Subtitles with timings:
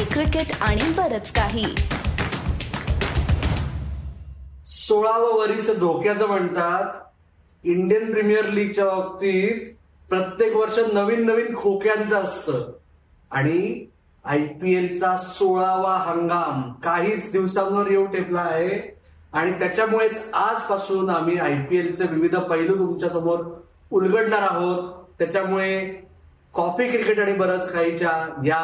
[0.00, 1.64] Hockey cricket आणि बरच काही.
[4.66, 6.84] सोळावं वरीच धोक्याचं म्हणतात.
[7.64, 9.74] इंडियन प्रीमियर लीगच्या बाबतीत
[10.08, 12.72] प्रत्येक वर्ष नवीन नवीन खोक्यांचं असतं.
[13.30, 13.86] आणि
[14.24, 18.96] आय पी एलचा सोळावा हंगाम काहीच दिवसांवर येऊ ठेपला आहे.
[19.32, 23.38] आणि त्याच्यामुळेच आजपासून आम्ही आय पी एलचे विविध पैलू तुमच्यासमोर
[23.90, 24.92] उलगडणार आहोत.
[25.18, 26.09] त्याच्यामुळे
[26.54, 28.10] कॉफी क्रिकेट आणि बरंच काहीच्या
[28.44, 28.58] या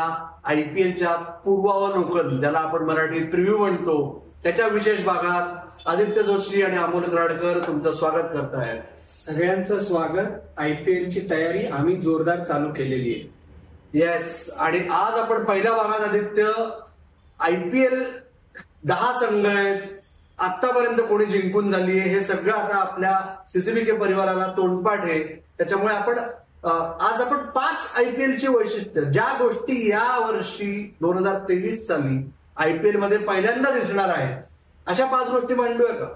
[0.45, 1.15] आय पी एलच्या
[1.45, 3.97] पूर्वावलोकन ज्याला आपण मराठीत प्रिव्ह्यू म्हणतो
[4.43, 11.21] त्याच्या विशेष भागात आदित्य जोशी आणि अमोल कराडकर तुमचं स्वागत करतायत सगळ्यांचं स्वागत आयपीएल ची
[11.31, 13.99] तयारी आम्ही जोरदार चालू केलेली आहे.
[13.99, 16.51] येस आणि आज आपण पहिल्या भागात आदित्य
[17.41, 18.03] आयपीएल
[18.85, 19.81] दहा संघ आहेत.
[20.39, 25.23] आतापर्यंत कोणी जिंकून झाली आहे हे सगळं आता आपल्या सीसीबी के परिवाराला तोंडपाठ आहे.
[25.59, 26.19] त्याच्यामुळे आपण
[26.65, 33.71] आज आपण पाच आयपीएलची वैशिष्ट्य ज्या गोष्टी या वर्षी दोन हजार तेवीस साली आयपीएलमध्ये पहिल्यांदा
[33.71, 34.37] दिसणार आहेत
[34.87, 36.07] अशा पाच गोष्टी मांडूया का?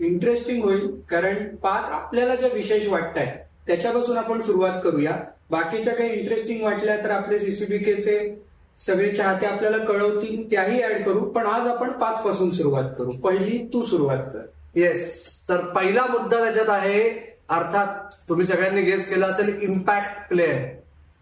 [0.00, 3.32] इंटरेस्टिंग होईल कारण पाच आपल्याला ज्या विशेष वाटत आहेत
[3.66, 5.12] त्याच्यापासून आपण सुरुवात करूया.
[5.50, 8.44] बाकीच्या काही इंटरेस्टिंग वाटल्या तर आपले सीसीबीकेचे
[8.86, 11.20] सगळे चाहते आपल्याला कळवतील त्याही ऍड करू.
[11.20, 13.10] पण आज आपण पाच पासून सुरुवात करू.
[13.10, 14.46] पहिली तू सुरुवात कर.
[14.74, 20.62] येस तर पहिला मुद्दा त्याच्यात आहे अर्थात तुम्ही सगळ्यांनी गेस केलं असेल इम्पॅक्ट प्लेअर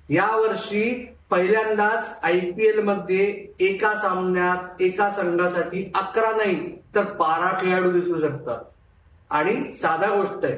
[0.09, 3.25] या वर्षी पहिल्यांदाच आयपीएलमध्ये
[3.61, 6.57] एका सामन्यात एका संघासाठी अकरा नाही
[6.95, 8.59] तर बारा खेळाडू दिसू शकतात.
[9.31, 10.57] आणि साधा गोष्ट आहे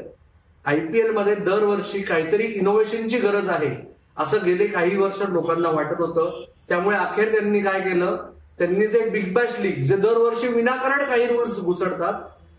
[0.64, 3.74] आयपीएलमध्ये दरवर्षी काहीतरी इनोव्हेशनची गरज आहे
[4.16, 6.44] असं गेले काही वर्ष लोकांना वाटत होतं.
[6.68, 8.16] त्यामुळे अखेर त्यांनी काय केलं
[8.58, 12.14] त्यांनी जे बिग बॅश लीग जे दरवर्षी विनाकारण काही रूल्स घुसडतात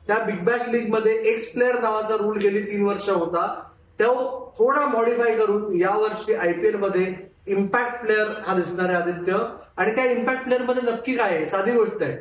[0.07, 3.63] त्या बिग बॅश लीगमध्ये एक्स प्लेअर नावाचा रूल गेली तीन वर्ष होता.
[3.99, 7.15] तो थोडा मॉडीफाय करून यावर्षी आयपीएलमध्ये
[7.47, 9.37] इम्पॅक्ट प्लेअर हा दिसणार आहे आदित्य.
[9.77, 11.47] आणि त्या इम्पॅक्ट प्लेअरमध्ये नक्की काय आहे?
[11.47, 12.17] साधी गोष्ट आहे.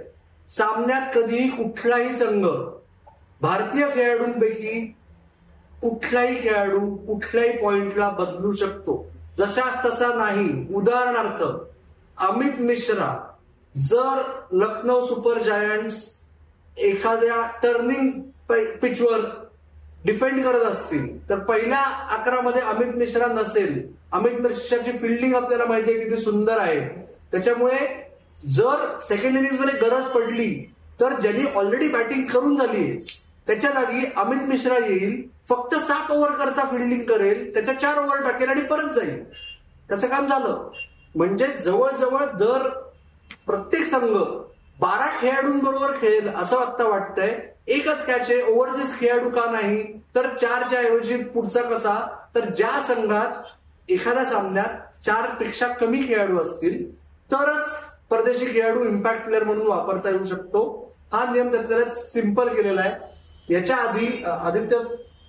[0.49, 2.47] सामन्यात कधीही कुठलाही संघ
[3.43, 4.97] भारतीय खेळाडूंपैकी
[5.83, 9.07] कुठलाही खेळाडू कुठल्याही पॉइंटला बदलू शकतो.
[9.39, 10.75] जशास तसा नाही.
[10.75, 11.45] उदाहरणार्थ
[12.25, 13.31] अमित मिश्रा
[13.77, 14.23] जर
[14.53, 16.24] लखनौ सुपर जायंट्स
[16.77, 18.11] एखाद्या टर्निंग
[18.81, 19.21] पिचवर
[20.05, 23.83] डिफेंड करत असतील तर पहिल्या अकरामध्ये अमित मिश्रा नसेल.
[24.13, 26.81] अमित मिश्राची फिल्डिंग आपल्याला माहिती आहे किती सुंदर आहे.
[27.33, 27.79] त्याच्यामुळे
[28.49, 30.51] जर सेकंड इनिंगमध्ये गरज पडली
[31.01, 36.31] तर ज्यांनी ऑलरेडी बॅटिंग करून झाली आहे त्याच्या जागी अमित मिश्रा येईल फक्त सात ओव्हर
[36.35, 39.23] करता फिल्डिंग करेल त्याच्या चार ओव्हर टाकेल आणि परत जाईल.
[39.89, 40.71] त्याचं काम झालं.
[41.15, 42.69] म्हणजे जवळजवळ दर
[43.47, 44.17] प्रत्येक संघ
[44.81, 47.35] बारा खेळाडूंबरोबर खेळेल असं आता वाटतंय.
[47.67, 48.41] एकच कॅच आहे.
[48.43, 49.83] ओव्हरसीज खेळाडू का नाही?
[50.17, 51.95] तर चारच्या ऐवजी पुढचा कसा?
[52.35, 56.85] तर ज्या संघात एखाद्या सामन्यात चारपेक्षा कमी खेळाडू असतील
[57.31, 57.75] तरच
[58.11, 60.63] परदेशी खेळाडू इम्पॅक्ट प्लेअर म्हणून वापरता येऊ शकतो.
[61.13, 63.55] हा नियम त्याच्यात सिंपल केलेला आहे.
[63.55, 64.77] याच्या आधी आदित्य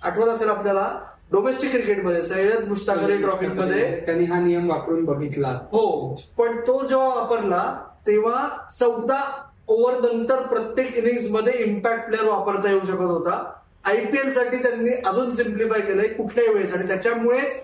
[0.02, 0.88] आठवत असेल आपल्याला
[1.32, 5.48] डोमेस्टिक क्रिकेटमध्ये सय्यद मुश्ताक अली ट्रॉफीमध्ये त्यांनी हा नियम वापरून बघितला.
[5.72, 7.62] हो पण तो जेव्हा वापरला
[8.06, 8.46] तेव्हा
[8.78, 9.20] चौदा
[9.68, 13.42] ओव्हर नंतर प्रत्येक इनिंग्समध्ये इम्पॅक्ट प्लेअर वापरता येऊ शकत होता.
[13.84, 17.62] आयपीएलसाठी त्यांनी अजून सिम्प्लिफाय केलंय कुठल्याही वेळेस आणि त्याच्यामुळेच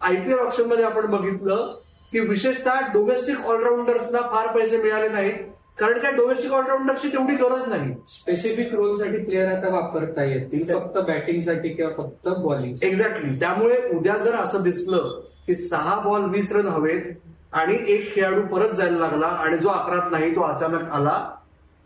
[0.00, 1.72] आयपीएल ऑप्शनमध्ये आपण बघितलं
[2.12, 5.34] की विशेषतः डोमेस्टिक ऑलराऊंडर्सना फार पैसे मिळाले नाहीत.
[5.78, 7.92] कारण काय डोमेस्टिक ऑलराऊंडरची तेवढी गरज नाही.
[8.10, 14.34] स्पेसिफिक रोलसाठी प्लेअर आता वापरता येतील फक्त बॅटिंगसाठी किंवा फक्त बॉलिंग एक्झॅक्टली त्यामुळे उद्या जर
[14.34, 17.12] असं दिसलं की सहा बॉल वीस रन हवेत
[17.52, 21.18] आणि एक खेळाडू परत जायला लागला आणि जो अकरात नाही तो अचानक आला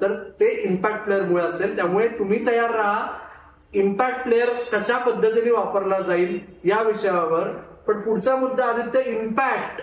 [0.00, 1.76] तर ते इम्पॅक्ट प्लेअरमुळे असेल.
[1.76, 3.06] त्यामुळे तुम्ही तयार राहा.
[3.72, 7.48] इम्पॅक्ट प्लेअर कशा पद्धतीने वापरला जाईल या विषयावर.
[7.86, 9.80] पण पुढचा मुद्दा आदित्य इम्पॅक्ट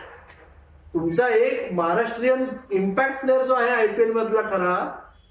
[0.94, 4.76] तुमचा एक महाराष्ट्रीयन इम्पॅक्ट प्लेअर जो आहे आयपीएल मधला खरा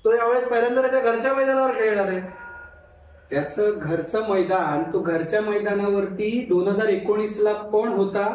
[0.04, 2.20] तो यावेळेस पहिल्यांदा त्याच्या घरच्या मैदानावर खेळणार आहे.
[3.30, 8.26] त्याचं घरचं मैदान तो घरच्या मैदानावरती दोन हजार एकोणीस ला पण होता.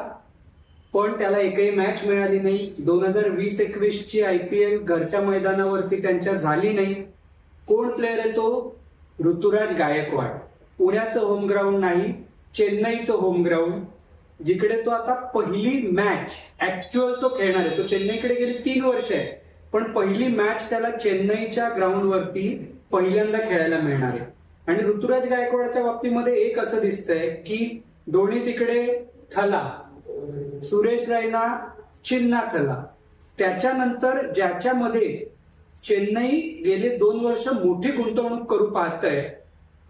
[0.95, 2.73] पण त्याला एकही मॅच मिळाली नाही.
[2.77, 6.93] दोन हजार वीस एकवीस ची आयपीएल घरच्या मैदानावरती त्यांच्या झाली नाही.
[7.67, 8.75] कोण प्लेअर आहे तो?
[9.25, 10.29] ऋतुराज गायकवाड.
[10.77, 12.13] पुण्याचं होम ग्राउंड नाही
[12.55, 13.73] चेन्नईचं होम ग्राउंड
[14.43, 17.77] जिकडे तो आता पहिली मॅच ऍक्च्युअल तो खेळणार आहे.
[17.77, 19.41] तो चेन्नईकडे गेली तीन वर्ष आहे.
[19.73, 24.25] पण पहिली मॅच त्याला चेन्नईच्या ग्राउंडवरती पहिल्यांदा खेळायला मिळणार आहे.
[24.67, 29.05] आणि ऋतुराज गायकवाडच्या बाबतीमध्ये एक असं दिसतंय की दोन्ही तिकडे
[29.35, 29.81] थला.
[30.63, 31.45] सुरेश रायना
[32.05, 32.83] चिन्ना थला
[33.37, 35.07] त्याच्यानंतर ज्याच्यामध्ये
[35.87, 39.19] चेन्नई गेले दोन वर्ष मोठी गुंतवणूक करू पाहतंय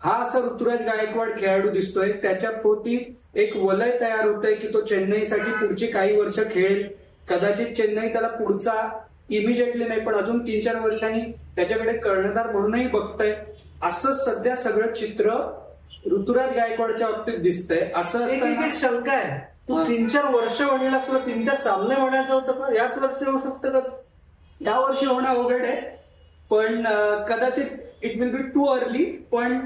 [0.04, 2.12] हा असा ऋतुराज गायकवाड खेळाडू दिसतोय.
[2.12, 2.98] त्याच्या पोटी
[3.36, 6.88] एक वलय तयार होतंय की तो चेन्नईसाठी पुढची काही वर्ष खेळेल.
[7.30, 8.74] कदाचित चेन्नई त्याला पुढचा
[9.30, 11.22] इमिजिएटली नाही पण अजून तीन चार वर्षांनी
[11.56, 13.34] त्याच्याकडे कर्णधार म्हणूनही बघतोय.
[13.84, 15.36] असं सध्या सगळं चित्र
[16.12, 17.90] ऋतुराज गायकवाडच्या बाबतीत दिसतंय.
[17.96, 18.28] असं
[18.76, 19.55] शंका आहे.
[19.68, 23.38] तू तीन चार वर्ष म्हणला तुला तीन चार सामने म्हणायचं होतं पण याच वर्षी होऊ
[23.40, 23.80] शकतं का?
[24.62, 25.76] या वर्षी होणं अवघड आहे.
[26.50, 26.84] पण
[27.30, 29.58] कदाचित it will be too early पण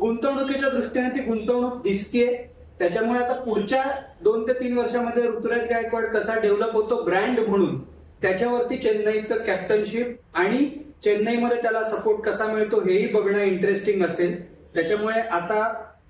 [0.00, 2.34] गुंतवणुकीच्या दृष्टीने ती गुंतवणूक दिसतीये.
[2.78, 3.82] त्याच्यामुळे आता पुढच्या
[4.22, 7.78] दोन ते तीन वर्षामध्ये ऋतुराज गायकवाड कसा डेव्हलप होतो ब्रँड म्हणून
[8.22, 10.58] त्याच्यावरती चेन्नईचं कॅप्टनशिप आणि
[11.04, 14.40] चेन्नईमध्ये त्याला सपोर्ट कसा मिळतो हेही बघणं इंटरेस्टिंग असेल.
[14.74, 15.62] त्याच्यामुळे आता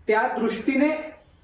[0.09, 0.89] त्या दृष्टीने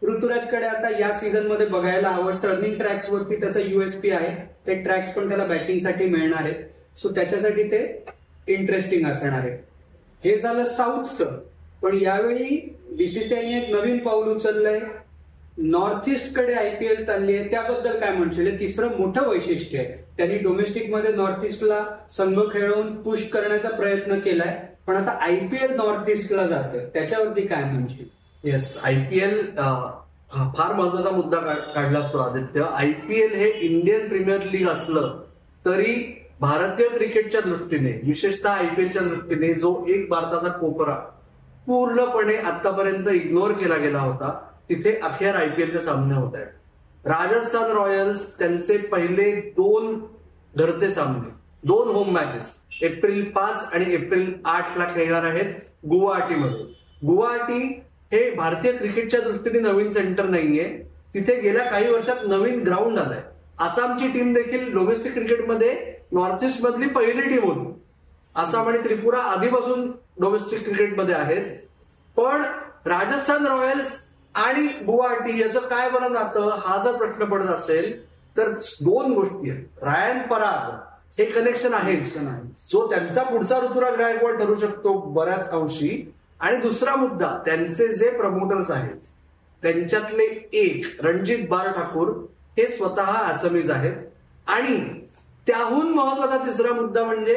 [0.03, 2.37] ऋतुराजकडे आता या सीझनमध्ये बघायला हवं.
[2.37, 4.35] टर्निंग ट्रॅक्स वरती त्याचा युएसपी आहे.
[4.67, 6.65] ते ट्रॅक्स पण त्याला बॅटिंगसाठी मिळणार आहेत.
[6.99, 8.05] सो त्याच्यासाठी ते
[8.49, 9.51] इंटरेस्टिंग असणार आहे
[10.25, 11.39] हे झालं साऊथचं
[11.83, 14.81] पण यावेळी बीसीसीआयने एक नवीन पाऊल उचललंय.
[15.59, 17.51] नॉर्थ ईस्टकडे आयपीएल चालली आहे.
[17.51, 18.59] त्याबद्दल काय म्हणशील?
[18.61, 20.05] तिसरं मोठं वैशिष्ट्य आहे.
[20.17, 24.59] त्यांनी डोमेस्टिकमध्ये नॉर्थ ईस्टला संघ खेळवून पुश करण्याचा प्रयत्न केलाय.
[24.87, 26.85] पण आता आयपीएल नॉर्थ ईस्टला जातोय.
[26.95, 28.22] त्याच्यावरती काय म्हणशील?
[28.45, 32.61] येस आयपीएल फार महत्त्वाचा मुद्दा काढला असतो आदित्य.
[32.63, 35.21] आय पी आयपीएल हे इंडियन प्रीमियर लीग असलं
[35.65, 35.95] तरी
[36.41, 40.95] भारतीय क्रिकेटच्या दृष्टीने विशेषतः आयपीएलच्या दृष्टीने जो एक भारताचा कोपरा
[41.67, 44.33] पूर्णपणे आतापर्यंत इग्नोर केला गेला होता
[44.69, 46.47] तिथे अखेर आयपीएलचे सामने होत आहेत.
[47.05, 49.99] राजस्थान रॉयल्स त्यांचे पहिले दोन
[50.55, 51.31] घरचे सामने
[51.65, 52.51] दोन होम मॅचेस
[52.83, 55.55] एप्रिल पाच आणि एप्रिल आठ ला खेळणार आहेत
[55.87, 56.65] गुवाहाटीमध्ये.
[57.03, 57.82] गुवाहाटी
[58.13, 60.65] हे भारतीय क्रिकेटच्या दृष्टीने नवीन सेंटर नाहीये.
[61.15, 63.21] तिथे गेल्या काही वर्षात नवीन ग्राउंड आलंय.
[63.61, 65.73] आसामची टीम देखील डोमेस्टिक क्रिकेटमध्ये
[66.13, 67.73] नॉर्थ ईस्ट मधली पहिली टीम होती.
[68.35, 71.45] आसाम आणि त्रिपुरा आधीपासून डोमेस्टिक क्रिकेटमध्ये आहेत.
[72.17, 72.43] पण
[72.87, 73.95] राजस्थान रॉयल्स
[74.35, 77.93] आणि गुवाहाटी याचं काय बरं नातं हा जर प्रश्न पडत असेल
[78.37, 78.49] तर
[78.81, 79.65] दोन गोष्टी आहेत.
[79.83, 80.71] रायन पराग
[81.19, 81.97] हे कनेक्शन आहे
[82.73, 86.13] जो त्यांचा पुढचा ऋतुराज गायकवाड ठरू शकतो बऱ्याच अंशी.
[86.43, 88.95] आणि दुसरा मुद्दा त्यांचे जे प्रमोटर्स आहेत
[89.63, 92.09] त्यांच्यातले एक रणजित बार ठाकूर
[92.59, 93.93] हे स्वतः आसामीज आहेत.
[94.47, 94.77] आणि
[95.47, 97.37] त्याहून महत्त्वाचा तिसरा मुद्दा म्हणजे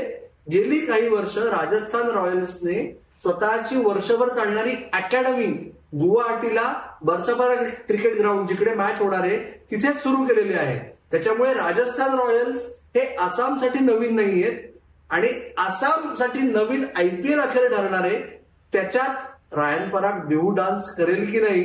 [0.52, 5.48] गेली काही वर्ष राजस्थान रॉयल्सने स्वतःची वर्षभर चालणारी अकॅडमी
[6.00, 6.74] गुवाहाटीला
[7.04, 7.56] बर्सापारा
[7.88, 9.38] क्रिकेट ग्राउंड जिकडे मॅच होणार आहे
[9.72, 10.80] तिथेच सुरू केलेली आहे.
[11.12, 12.66] त्याच्यामुळे राजस्थान रॉयल्स
[12.96, 14.60] हे आसामसाठी नवीन नाही आहेत
[15.10, 15.28] आणि
[15.58, 18.20] आसामसाठी नवीन आयपीएल अखेर ठरणार आहे
[18.76, 21.62] त्याच्यात रायन पराग बिहू डान्स करेल की नाही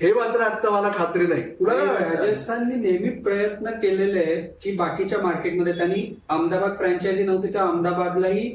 [0.00, 1.42] हे मात्र आता मला खात्री नाही.
[1.60, 2.14] वाटतं?
[2.14, 8.48] राजस्थानने नेहमी प्रयत्न केलेले आहेत की बाकीच्या मार्केटमध्ये त्यांनी अहमदाबाद फ्रँचायझी नव्हती तर अहमदाबादलाही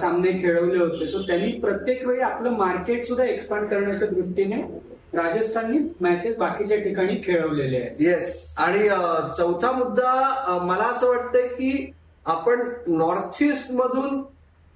[0.00, 1.06] सामने खेळवले होते.
[1.08, 4.60] सो त्यांनी प्रत्येक वेळी आपलं मार्केट सुद्धा एक्सपांड करण्याच्या दृष्टीने
[5.14, 8.00] राजस्थाननी मॅचेस बाकीच्या ठिकाणी खेळवलेले आहेत.
[8.00, 8.88] येस आणि
[9.38, 11.92] चौथा मुद्दा मला असं वाटतंय की
[12.26, 14.22] आपण नॉर्थ ईस्ट मधून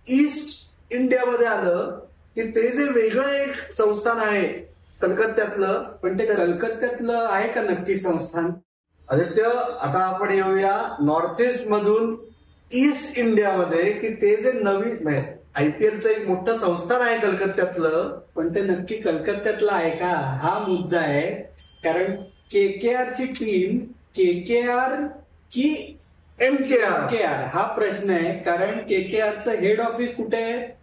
[0.08, 1.98] ईस्ट इंडियामध्ये आलं
[2.36, 4.48] की ते जे वेगळं एक संस्थान आहे
[5.02, 8.50] कलकत्त्यातलं पण ते कलकत्त्यातलं आहे का नक्की संस्थान?
[9.08, 9.42] आदित्य
[9.80, 12.16] आता आपण येऊया नॉर्थ ईस्ट मधून
[12.72, 15.20] ईस्ट इंडियामध्ये की ते जे नवीन
[15.54, 18.20] आयपीएलचं एक मोठं संस्थान आहे कलकत्त्यातलं.
[18.36, 20.38] पण ते नक्की कलकत्त्यातलं आहे का?
[20.42, 21.30] हा मुद्दा आहे.
[21.84, 22.14] कारण
[22.50, 23.78] के के आर ची टीम
[24.16, 25.02] के के आर
[25.52, 25.98] की
[26.40, 28.38] M K R K R हा प्रश्न आहे.
[28.38, 30.76] कारण के के आरचं हेड ऑफिस कुठे आहे?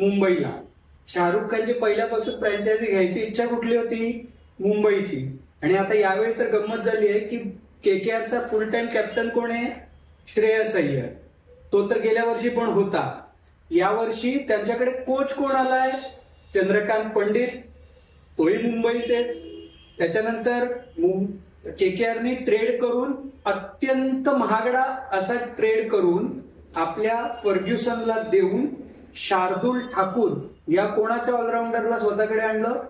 [0.00, 0.64] मुंबईला.
[1.08, 4.30] शाहरुख खानची पहिल्यापासून फ्रँचायझी घ्यायची इच्छा कुठली होती?
[4.60, 5.26] मुंबईची.
[5.62, 7.36] आणि आता यावेळी तर गंमत झाली आहे की
[7.84, 9.70] के के आरचा फुल टाइम कॅप्टन कोण आहे?
[10.28, 11.06] श्रेयस अय्यर.
[11.72, 13.10] तो तर गेल्या वर्षी पण होता.
[13.70, 15.90] यावर्षी त्यांच्याकडे कोच कोण आलाय?
[16.54, 17.48] चंद्रकांत पंडित.
[18.38, 19.36] तोही मुंबईचेच
[19.98, 20.64] त्याच्यानंतर
[21.78, 23.12] के के आरने ट्रेड करून
[23.46, 24.82] अत्यंत महागडा
[25.12, 26.28] असा ट्रेड करून
[26.76, 28.66] आपल्या फर्ग्युसनला देऊन
[29.14, 30.30] शार्दुल ठाकूर
[30.68, 32.82] या कोणाच्या ऑलराऊंडरला स्वतःकडे आणलं?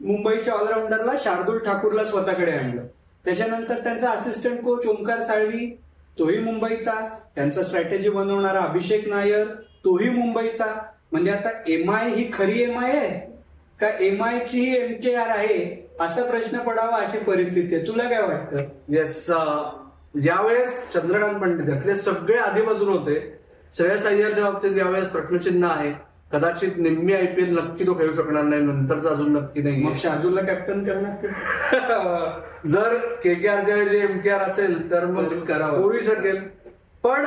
[0.00, 2.82] मुंबईच्या ऑलराऊंडरला शार्दुल ठाकूरला स्वतःकडे आणलं.
[3.24, 5.80] त्याच्यानंतर त्यांचा असिस्टंट कोच ओंकार साळवी
[6.18, 7.08] तोही मुंबईचा.
[7.34, 9.46] त्यांचा स्ट्रॅटेजी बनवणारा अभिषेक नायर
[9.84, 10.66] तोही मुंबईचा.
[11.12, 13.18] म्हणजे आता एम आय ही खरी एम आय आहे?
[13.80, 15.88] का एम आय ची ही एम के आर आहे?
[16.00, 17.86] असा प्रश्न पडावा अशी परिस्थिती आहे.
[17.86, 18.56] तुला काय वाटतं?
[18.88, 19.30] येस
[20.24, 23.38] यावेळेस चंद्रकांत पंडित यातले सगळे आधीपासून होते.
[23.78, 26.09] सगळ्या सह्याच्या बाबतीत यावेळेस प्रश्नचिन्ह आहे.
[26.32, 30.84] कदाचित निम्मी आयपीएल नक्की तो खेळू शकणार नाही नंतरचं अजून नक्की नाही मग शार्दूलला कॅप्टन
[30.84, 31.26] करणार
[32.66, 33.34] जर के?
[33.34, 35.32] के आरच्या ऐवजी एम के आर असेल तर मग.
[35.74, 36.36] होऊ शकेल.
[37.04, 37.24] पण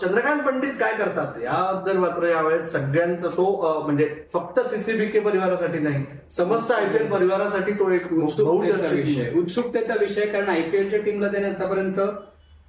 [0.00, 1.42] चंद्रकांत पंडित काय करतात?
[1.42, 7.90] याबद्दल मात्र यावेळेस सगळ्यांचा तो म्हणजे फक्त सीसीबी के परिवारासाठी नाही समस्त आयपीएल परिवारासाठी तो
[7.90, 12.00] एक विषय उत्सुकतेचा विषय कारण आयपीएलच्या टीमला त्याने आतापर्यंत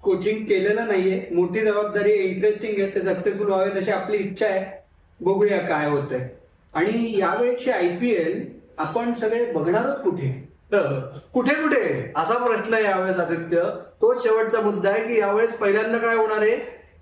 [0.04, 1.28] कोचिंग केलेलं नाहीये.
[1.32, 4.81] मोठी जबाबदारी इंटरेस्टिंग आहे ते सक्सेसफुल व्हावे तशी आपली इच्छा आहे.
[5.22, 6.28] बघूया काय होतंय.
[6.74, 8.46] आणि यावेळची आयपीएल
[8.78, 10.52] आपण सगळे बघणार आहोत कुठे?
[11.34, 12.12] कुठे कुठे?
[12.16, 13.62] असा प्रश्न आहे यावेळेस आदित्य.
[14.02, 16.58] तो शेवटचा मुद्दा आहे की यावेळेस पहिल्यांदा काय होणार आहे?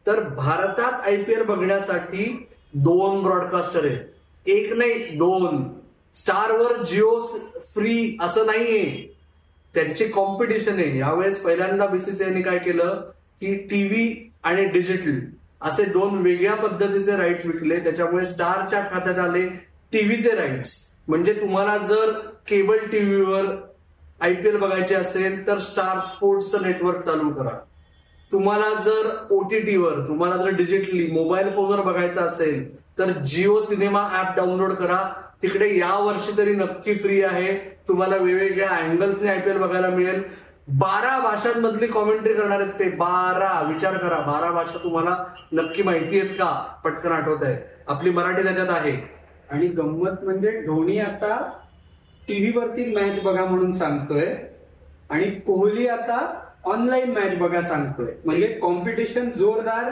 [0.07, 4.49] तर भारतात आयपीएल बघण्यासाठी दोन ब्रॉडकास्टर आहेत.
[4.49, 5.63] एक नाही दोन.
[6.15, 7.19] स्टारवर जिओ
[7.63, 9.15] फ्री असं नाहीये.
[9.73, 10.97] त्यांची कॉम्पिटिशन आहे.
[10.99, 13.01] यावेळेस पहिल्यांदा बीसीसीआयने काय केलं?
[13.39, 15.19] की टीव्ही आणि डिजिटल
[15.61, 17.79] असे दोन वेगळ्या पद्धतीचे राईट्स विकले.
[17.79, 19.47] त्याच्यामुळे स्टारच्या खात्यात आले
[19.93, 20.75] टीव्हीचे राईट्स
[21.07, 22.11] म्हणजे तुम्हाला जर
[22.47, 23.45] केबल टीव्हीवर
[24.21, 27.57] आयपीएल बघायचे असेल तर स्टार स्पोर्ट्सचं नेटवर्क चालू करा.
[28.31, 34.73] तुम्हाला जर ओटीटीवर तुम्हाला जर डिजिटली मोबाईल फोनवर बघायचं असेल तर जिओ सिनेमा ऍप डाउनलोड
[34.73, 34.97] करा.
[35.43, 37.53] तिकडे या वर्षी तरी नक्की फ्री आहे.
[37.87, 40.21] तुम्हाला वेगवेगळ्या अँगल्सने आयपीएल बघायला मिळेल.
[40.77, 42.89] बारा भाषांमधली कॉमेंट्री करणार आहेत ते.
[42.89, 44.19] बारा विचार करा.
[44.19, 45.15] बारा भाषा तुम्हाला
[45.51, 46.49] नक्की माहिती आहेत का?
[46.83, 47.57] पटकन आठवत आहे.
[47.87, 48.91] आपली मराठी त्याच्यात आहे.
[49.49, 51.35] आणि गंमत म्हणजे धोनी आता
[52.27, 54.35] टीव्हीवरती मॅच बघा म्हणून सांगतोय
[55.09, 56.19] आणि कोहली आता
[56.65, 58.11] ऑनलाईन मॅच बघा सांगतोय.
[58.25, 59.89] म्हणजे कॉम्पिटिशन जोरदार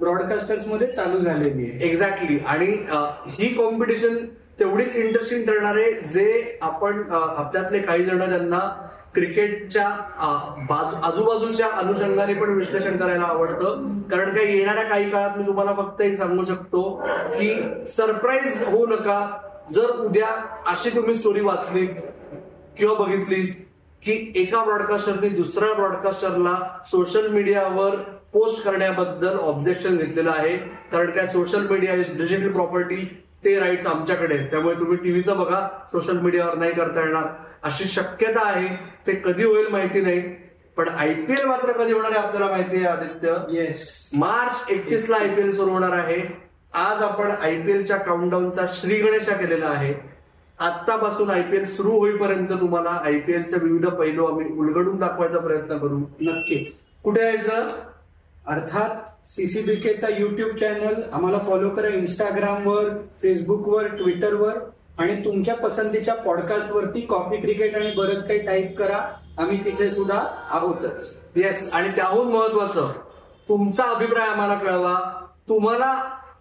[0.00, 1.88] ब्रॉडकास्टर्समध्ये चालू झालेली आहे.
[1.88, 2.66] एक्झॅक्टली आणि
[3.26, 4.16] ही कॉम्पिटिशन
[4.60, 9.88] तेवढीच इंटरेस्टिंग ठरणार आहे जे आपण आपल्यातले काही जण ज्यांना क्रिकेटच्या
[10.68, 13.98] बाजू आजूबाजूच्या अनुषंगाने पण विश्लेषण करायला आवडतं.
[14.10, 16.82] कारण काही येणाऱ्या काही काळात मी तुम्हाला फक्त एक सांगू शकतो
[17.28, 17.54] की
[17.88, 19.26] सरप्राईज होऊ नका.
[19.72, 20.28] जर उद्या
[20.66, 22.00] अशी तुम्ही स्टोरी वाचलीत
[22.78, 23.52] किंवा बघितलीत
[24.02, 26.54] की एका ब्रॉडकास्टरने दुसऱ्या ब्रॉडकास्टरला
[26.90, 27.96] सोशल मीडियावर
[28.32, 30.56] पोस्ट करण्याबद्दल ऑब्जेक्शन घेतलेलं आहे.
[30.92, 33.04] कारण काय सोशल मीडिया डिजिटल प्रॉपर्टी
[33.44, 34.50] ते राईट्स आमच्याकडे आहेत.
[34.50, 35.66] त्यामुळे तुम्ही टीव्हीचं बघा.
[35.92, 37.28] सोशल मीडियावर नाही करता येणार.
[37.62, 38.76] अशी शक्यता आहे
[39.06, 40.20] ते कधी होईल माहिती नाही.
[40.76, 43.34] पण आयपीएल मात्र कधी होणार आहे आपल्याला माहिती आहे आदित्य?
[43.50, 45.10] येस मार्च एकतीस.
[45.10, 46.50] ला आयपीएल सुरू होणार आहे.
[46.74, 49.94] आज आपण आयपीएलच्या काउंटडाऊनचा श्री गणेशा केलेला आहे.
[50.58, 55.98] आतापासून आयपीएल सुरू होईपर्यंत तुम्हाला आयपीएलचे विविध पैलू आम्ही उलगडून दाखवायचा प्रयत्न करू.
[55.98, 56.72] नक्कीच.
[57.04, 57.68] कुठे यायचं
[58.46, 61.88] अर्थात सीसीबीकेचा युट्यूब चॅनल आम्हाला फॉलो करा.
[61.88, 62.88] इंस्टाग्रामवर
[63.22, 64.52] फेसबुकवर ट्विटरवर
[65.00, 68.98] आणि तुमच्या पसंतीच्या पॉडकास्टवरती कॉफी क्रिकेट आणि बरंच काही टाईप करा.
[69.38, 71.16] आम्ही तिथे सुद्धा आहोतच.
[71.36, 72.88] येस आणि त्याहून महत्वाचं
[73.48, 75.26] तुमचा अभिप्राय आम्हाला कळवा.
[75.48, 75.86] तुम्हाला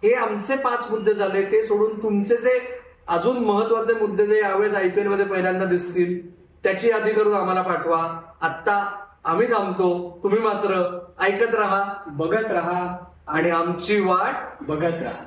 [0.03, 2.59] हे आमचे पाच मुद्दे झाले ते सोडून तुमचे जे
[3.07, 8.19] अजून महत्त्वाचे मुद्दे जे यावेळेस आयपीएलमध्ये पहिल्यांदा दिसतील त्याची यादी करून आम्हाला पाठवा.
[8.41, 12.97] आत्ता आम्ही थांबतो तुम्ही मात्र ऐकत राहा बघत राहा
[13.27, 15.23] आणि आमची वाट बघत राहा.